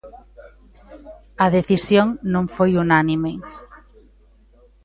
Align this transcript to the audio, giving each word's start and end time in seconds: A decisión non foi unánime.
A 1.45 1.47
decisión 1.57 2.07
non 2.33 2.45
foi 2.55 2.71
unánime. 2.85 3.31